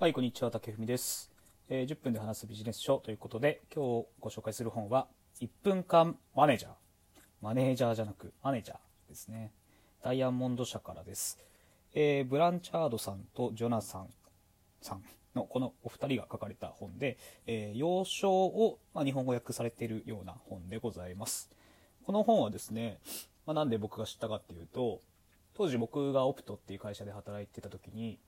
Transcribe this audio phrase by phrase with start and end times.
[0.00, 1.30] はい、こんにちは、竹文です、
[1.68, 5.08] えー10分で話すビジネス書ということで、今日ご紹介する本は、
[5.42, 6.70] 1分間マネージャー。
[7.42, 8.78] マネージャーじゃなく、マネージャー
[9.10, 9.52] ですね。
[10.02, 11.38] ダイヤモンド社からです。
[11.92, 14.08] えーブランチャードさんとジョナサン
[14.80, 15.02] さん
[15.34, 21.50] のこのお二人が書かれた本で、えー要衝を、まあ、日本語訳されているような本でございます。
[22.06, 23.00] この本はですね、
[23.44, 25.02] まあ、なんで僕が知ったかっていうと、
[25.52, 28.18] 当時僕がオプトっていう会社で働いてた時に、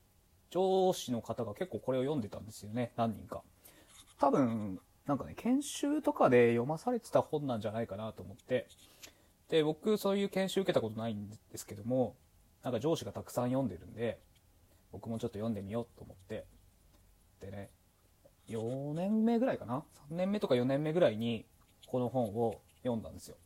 [0.53, 3.43] 上司の方が結構これを読んでたんですよね、何人か。
[4.21, 8.69] 多分、なんかね、研修とかで読まされてた本なんじゃないかなと思って。
[9.49, 12.17] で、僕そういう研修受けたことないんですけども、
[12.63, 14.21] なんか上司がたくさん読んでるんで、
[14.93, 16.45] 僕もちょっと読んでみようと思って。
[17.41, 17.71] でね、
[18.49, 21.47] 4年目ぐらいかな ?3 年目とか4年目ぐらいに
[21.87, 23.37] この本を読んだんですよ。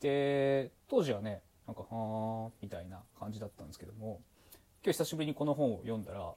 [0.00, 4.20] で、当時はね、なんか、はーみたいな感じだったんですけども、
[4.84, 6.32] 今日久しぶりにこの本を読んだら、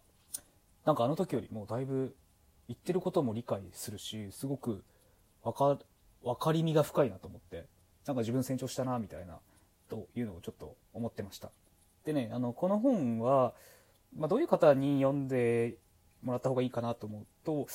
[0.89, 2.15] なんかあの時よりもだいぶ
[2.67, 4.83] 言ってることも理解するし、すごく
[5.43, 5.77] わか、
[6.23, 7.67] わかりみが深いなと思って、
[8.07, 9.37] なんか自分成長したな、みたいな、
[9.87, 11.51] というのをちょっと思ってました。
[12.05, 13.53] でね、あの、この本は、
[14.17, 15.77] まあ、どういう方に読んで
[16.23, 17.67] もらった方がいいかなと思うと、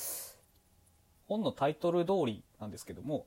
[1.29, 3.25] 本のタイトル通りなんですけども、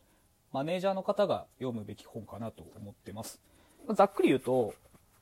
[0.52, 3.40] マネージャーの方が読むべき本かなと思ってます。
[3.94, 4.74] ざっくり言うと、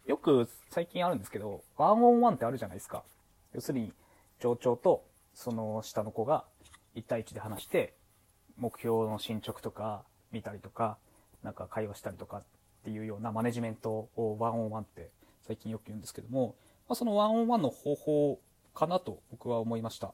[0.06, 3.04] よく最近あるんですけど、ワンオンワンってあるじゃないですか。
[3.54, 3.92] 要するに、
[4.40, 6.44] 上長とその下の子が
[6.94, 7.94] 1対1で話して、
[8.56, 10.98] 目標の進捗とか見たりとか、
[11.42, 12.42] なんか会話したりとかっ
[12.84, 15.10] ていうようなマネジメントをワンオンワンって
[15.46, 16.56] 最近よく言うんですけども、
[16.88, 18.40] まあ、そのワンオンワンの方法
[18.74, 20.12] かなと僕は思いました。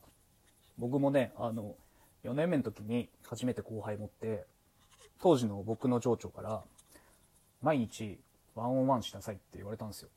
[0.78, 1.77] 僕もね、あの、
[2.25, 4.45] 4年目の時に初めて後輩持って、
[5.20, 6.62] 当時の僕の上長から、
[7.61, 8.19] 毎日
[8.55, 10.09] ワンオンワンしなさいって言われたんですよ。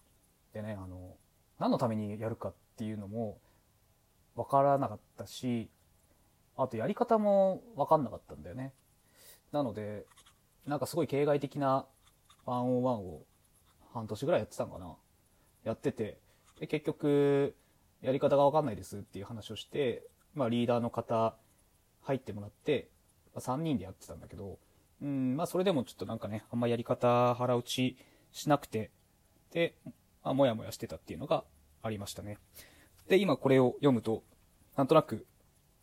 [0.54, 1.16] でね、あの、
[1.60, 3.38] 何のためにやるかっていうのも
[4.36, 5.70] 分からなかったし、
[6.58, 8.74] あとやり方も分かんなかったんだよね。
[9.52, 10.06] なので、
[10.66, 11.86] なんかすごい形骸的な
[12.46, 13.22] ワンオンワンを
[13.94, 14.96] 半年ぐらいやってたのかな。
[15.64, 16.20] やってて、
[16.60, 17.56] で結局、
[18.02, 21.36] やり方が分かんないですっていう話をして、まあリーダーの方
[22.02, 22.90] 入ってもらって、
[23.34, 24.60] ま、3人でやってたんだけど、
[25.02, 27.98] うん、まあそれでもちょっとなんかね、あんまやり方腹落ち
[28.32, 28.92] しなくて、
[29.52, 29.76] で、
[30.24, 31.44] まあ、もやもやしてたっていうのが
[31.82, 32.38] ありましたね。
[33.08, 34.24] で、今これを読むと、
[34.76, 35.26] なんとなく、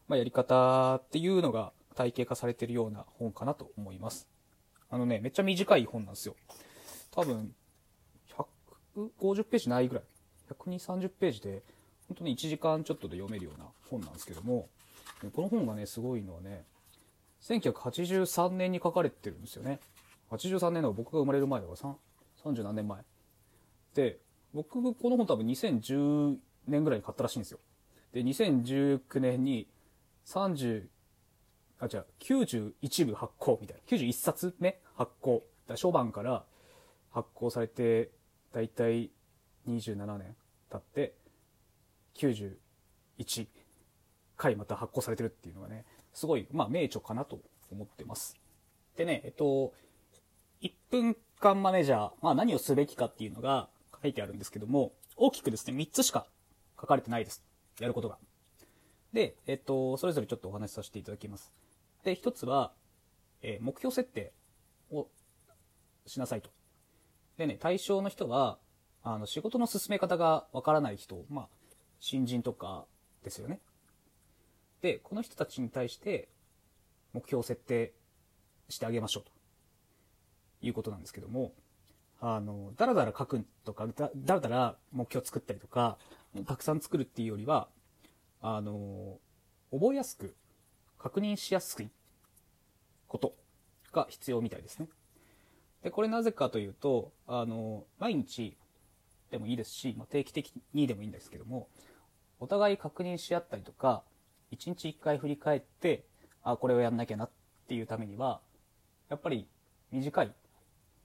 [0.08, 4.28] まあやり方っていうのが体系化されてるような本かなと思います。
[4.90, 6.36] あのね、めっちゃ短い本なんですよ。
[7.10, 7.54] 多分、
[8.96, 10.04] 150ページないぐらい。
[10.50, 11.62] 120、30ページで、
[12.08, 14.68] 本当に1時間ちょっとで読めるような本なんですけども、
[15.32, 16.64] この本がね、すごいのはね、
[17.42, 19.80] 1983年に書かれてるんですよね。
[20.30, 21.94] 83年の僕が生まれる前だから3
[22.44, 23.02] 30何年前。
[23.94, 24.18] で、
[24.52, 26.36] 僕、この本多分2010
[26.66, 27.58] 年ぐらいに買ったらしいんですよ。
[28.12, 29.68] で、2019年に
[30.26, 30.86] 30、
[31.80, 33.96] あ、違う、91部発行みたいな。
[33.98, 35.42] 91冊目発行。
[35.66, 36.44] だ初版から
[37.10, 38.10] 発行されて、
[38.52, 39.10] だいたい
[39.68, 40.36] 27年
[40.70, 41.14] 経って、
[42.16, 43.46] 91
[44.36, 47.40] 回また発行されてるっていうのがね、すごい、まあ、名著かなと
[47.70, 48.36] 思ってます。
[48.96, 49.72] でね、えっと、
[50.62, 53.68] 1分間マネージャー、まあ何をすべきかっていうのが
[54.02, 56.26] 書いてあるんですけども、大きくですね、3つしか
[56.82, 57.42] 書かれてないです。
[57.80, 58.18] やることが。
[59.12, 61.52] で、えっと、それぞれちょっとお話しさせていただきます。
[62.04, 62.72] で、1つは、
[63.42, 64.32] えー目標設定
[64.90, 65.08] を
[66.06, 66.50] しなさいと。
[67.38, 68.58] でね、対象の人は、
[69.02, 71.48] あの、仕事の進め方がわからない人、まあ、
[72.00, 72.84] 新人とか
[73.24, 73.60] ですよね。
[74.80, 76.28] で、この人たちに対して
[77.12, 77.92] 目標設定
[78.68, 79.30] してあげましょうと
[80.66, 81.52] いうことなんですけども、
[82.24, 85.98] あの、だらだら書くとか、だだらだら目標作ったりとか、
[86.46, 87.68] たくさん作るっていうよりは、
[88.40, 89.18] あの、
[89.72, 90.36] 覚えやすく、
[91.00, 91.90] 確認しやすい
[93.08, 93.34] こと
[93.92, 94.88] が必要みたいですね。
[95.82, 98.56] で、これなぜかというと、あの、毎日
[99.32, 101.66] でもいいですし、まあ、定期的にでもいいんですけども、
[102.38, 104.04] お互い確認し合ったりとか、
[104.52, 106.04] 一日一回振り返って、
[106.44, 107.30] あ、これをやんなきゃなっ
[107.66, 108.40] ていうためには、
[109.08, 109.48] やっぱり
[109.90, 110.32] 短い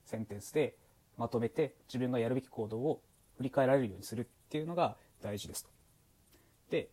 [0.06, 0.76] センテンスで
[1.18, 3.02] まとめて自分がやるべき行動を
[3.38, 5.70] 振り返られるようにするっていうのが大事ですと。
[6.70, 6.90] で、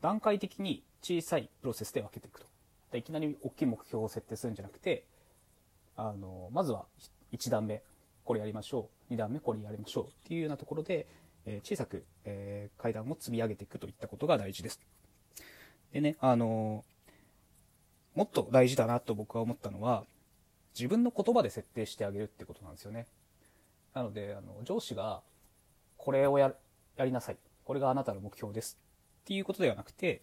[0.00, 2.46] 段階的に小さいプロセスで分けていくと。
[2.96, 5.04] いきなり大きい目標を設定するんじゃなくて、
[5.96, 6.86] あの、まずは
[7.32, 7.82] 1段目、
[8.24, 9.14] これやりましょう。
[9.14, 10.04] 2段目、これやりましょう。
[10.06, 11.06] っていうようなところで、
[11.46, 14.80] え小さく、え階段を積み上げていくといったことが大事です。
[15.92, 16.84] でね、あの
[18.14, 20.04] もっと大事だなと僕は思ったのは、
[20.78, 23.06] 自分の言葉で設定してあげるってことなんですよね。
[23.94, 25.22] なので、あの、上司が、
[25.96, 26.52] これをや、
[26.96, 27.36] やりなさい。
[27.64, 28.78] これがあなたの目標です。
[29.24, 30.20] っていうことではなくて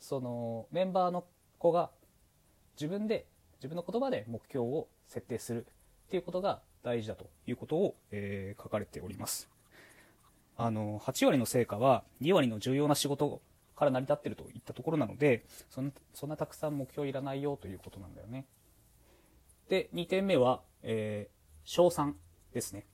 [0.00, 1.24] そのメンバーの
[1.58, 1.90] 子が
[2.74, 3.24] 自分で
[3.58, 9.48] 自分の言葉で目標を設定するっていうことが大事だということを、えー書かれております
[10.56, 13.40] あの8割の成果は2割の重要な仕事
[13.76, 15.92] から成り立ってるといったところなのでそん
[16.28, 18.44] なたくさん目標いらないよということなんだよね
[19.68, 22.16] で2点目は、えー賞賛
[22.52, 22.86] ですね。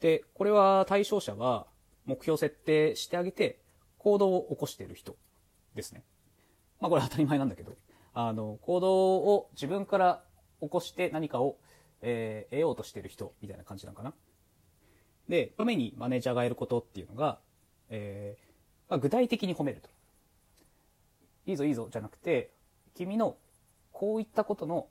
[0.00, 1.66] でこれは対象者は
[2.04, 3.58] 目標設定してあげて
[3.98, 5.16] 行動を起こしている人
[5.74, 6.04] ですね。
[6.80, 7.72] まあこれは当たり前なんだけど
[8.14, 10.22] あの行動を自分から
[10.60, 11.56] 起こして何かを、
[12.02, 14.14] えー得ようとしている人みたいな感じなのかな。
[15.28, 17.38] で、ためにマネージャーがやることっていうのが、
[17.88, 18.44] えー
[18.90, 19.88] まあ、具体的に褒めると。
[21.46, 22.52] いいぞいいぞじゃなくて、
[22.94, 23.36] 君の
[23.92, 24.88] こういったことの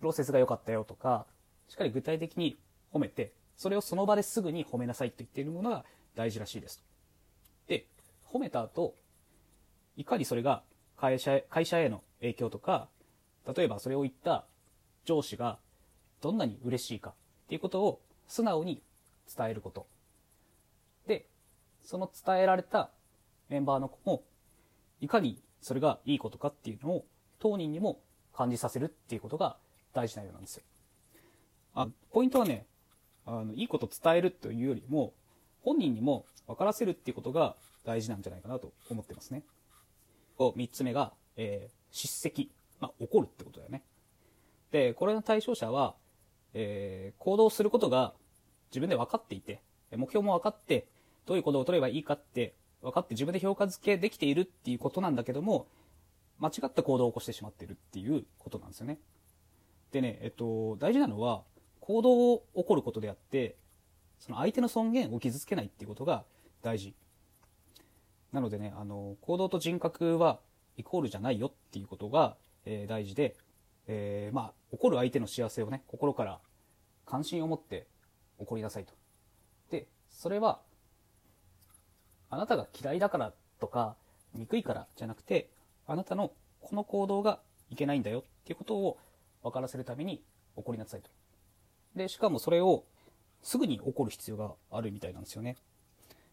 [0.00, 1.26] プロセスが良かったよとか、
[1.68, 2.58] しっかり具体的に
[2.92, 5.84] 褒めて、それをその場ですぐに褒めなさいって言っているものが
[6.16, 6.82] 大事らしいです。
[7.68, 7.86] で、
[8.26, 8.94] 褒めた後、
[9.96, 10.62] いかにそれが
[10.96, 12.88] 会社会社への影響とか、
[13.54, 14.46] 例えばそれを言った
[15.04, 15.58] 上司が
[16.20, 17.14] どんなに嬉しいかっ
[17.48, 18.82] ていうことを素直に
[19.36, 19.86] 伝えること。
[21.06, 21.26] で、
[21.82, 22.90] その伝えられた
[23.48, 24.22] メンバーの子も、
[25.00, 27.04] いかにそれがいいことかっていうのを
[27.38, 28.00] 当人にも
[28.32, 29.56] 感じさせるっていうことが
[29.92, 30.62] 大事なようなんですよ。
[31.74, 32.66] あポイントはね、
[33.26, 35.12] あの、いいこと伝えるというよりも、
[35.62, 39.42] 本人にも分からせるっていうことが大事なんじゃないかなと思ってますね。
[40.38, 42.50] を3つ目が、えー叱責。
[42.80, 43.82] まあ、怒るってことだよね。
[44.70, 45.94] で、これの対象者は、
[46.54, 48.14] えー行動することが
[48.70, 49.60] 自分で分かっていて、
[49.92, 50.86] 目標も分かって、
[51.26, 55.66] どういう行動を取ればいいかって分かって自分で評価付けできているっていうことなんだけども、
[56.38, 58.98] 間違った行動を起こしてしまっているっていうことなんですよね。
[59.92, 61.42] でね、えっと、大事なのは、
[61.80, 63.56] 行動を起こることであって、
[64.18, 66.24] その相手の尊厳を傷つけないっていうことが
[66.62, 66.94] 大事。
[68.32, 70.40] なのでね、あの、行動と人格は
[70.76, 73.36] イコールじゃないよっていうことが、えー大事で、
[73.86, 76.38] えーまあ、怒る相手の幸せをね、心から
[77.06, 77.88] 関心を持って
[78.38, 78.92] 怒りなさいと。
[79.70, 80.60] で、それは、
[82.28, 83.96] あなたが嫌いだからとか、
[84.34, 85.50] 憎いからじゃなくて、
[85.86, 88.98] あなたのこの行動がいけないんだよっていうことを
[89.42, 90.22] 分からせるために
[90.56, 91.10] 怒りなさいと。
[91.94, 92.84] で、しかもそれを
[93.42, 95.56] すぐに怒る必要があるみたいなんですよね。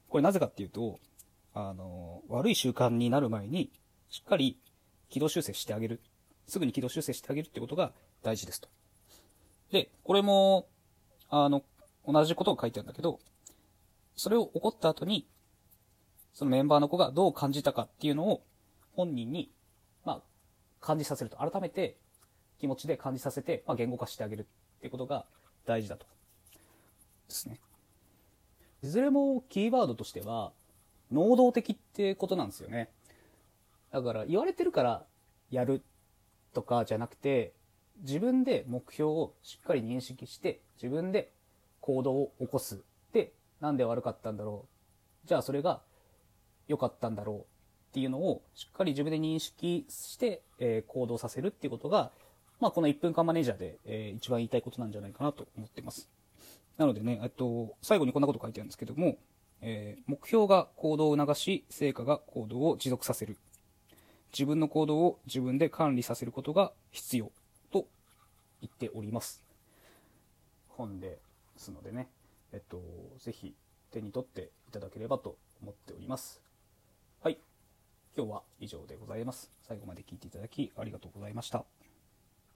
[0.10, 1.00] これなぜかっていうと、
[1.54, 3.72] あの、悪い習慣になる前に、
[4.10, 4.58] しっかり
[5.10, 6.02] 軌道修正してあげる。
[6.48, 7.94] すぐに軌道修正してあげるってことが
[8.24, 8.70] 大事ですと。
[9.72, 10.68] で、これも、
[11.30, 11.64] あの、
[12.06, 13.20] 同じことが書いてあるんだけど、
[14.16, 15.28] それを起こった後に、
[16.34, 18.44] そのメンバーの子がどう感じたかっていうのを
[18.96, 19.52] 本人に、
[20.06, 20.22] まあ、
[20.80, 21.38] 感じさせると。
[21.38, 21.98] 改めて
[22.60, 25.26] 気持ちで感じさせて、まあ、言語化してあげるっていうことが
[25.66, 26.06] 大事だと。
[27.28, 27.60] ですね。
[28.84, 30.52] いずれもキーワードとしては、
[31.12, 32.90] 能動的ってことなんですよね。
[33.92, 35.06] だから言われてるから
[35.50, 35.82] やる
[36.54, 37.54] とかじゃなくて、
[38.02, 41.32] 自分で目標をしっかり認識して、自分で
[41.82, 42.80] 行動を起こす。
[43.14, 44.66] で、なんで悪かったんだろ
[45.26, 45.28] う。
[45.28, 45.82] じゃあそれが
[46.68, 47.42] 良かったんだろうっ
[47.94, 52.12] ていうのをしっかり自分で認識して、えー行動させるっていうことが、
[52.60, 56.10] まあこの1分間マネージャーで、えー一番言いたいことなんじゃないかなと思ってます。
[56.78, 59.18] なのでね、えっと、最後にこんなこと書いてあるんですけども、
[59.62, 63.38] えー目標が行動を促し、成果が行動を持続させる。
[64.34, 67.32] 自分の行動を自分で管理させることが必要
[67.72, 67.88] と
[68.62, 69.42] 言っております。
[70.70, 71.18] 本で
[71.56, 72.08] すのでね、
[72.54, 72.82] えっと、
[73.20, 73.56] ぜひ
[73.92, 76.42] 手に取っていただければと思っております。
[77.22, 77.38] はい。
[78.16, 79.52] 今日は以上でございます。
[79.68, 81.77] 最後まで聞いていただきありがとうございました。